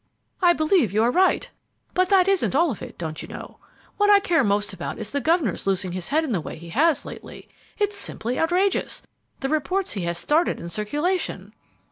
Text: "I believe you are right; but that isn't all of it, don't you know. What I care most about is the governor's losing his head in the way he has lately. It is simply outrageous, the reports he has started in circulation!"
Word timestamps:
"I 0.41 0.53
believe 0.53 0.91
you 0.91 1.03
are 1.03 1.11
right; 1.11 1.51
but 1.93 2.09
that 2.09 2.27
isn't 2.27 2.55
all 2.55 2.71
of 2.71 2.81
it, 2.81 2.97
don't 2.97 3.21
you 3.21 3.27
know. 3.27 3.59
What 3.97 4.09
I 4.09 4.19
care 4.19 4.43
most 4.43 4.73
about 4.73 4.97
is 4.97 5.11
the 5.11 5.21
governor's 5.21 5.67
losing 5.67 5.91
his 5.91 6.07
head 6.07 6.23
in 6.23 6.31
the 6.31 6.41
way 6.41 6.57
he 6.57 6.69
has 6.69 7.05
lately. 7.05 7.47
It 7.77 7.89
is 7.89 7.97
simply 7.97 8.39
outrageous, 8.39 9.03
the 9.41 9.49
reports 9.49 9.91
he 9.91 10.01
has 10.05 10.17
started 10.17 10.59
in 10.59 10.69
circulation!" 10.69 11.53